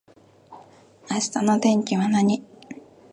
[1.11, 2.43] 明日の天気は何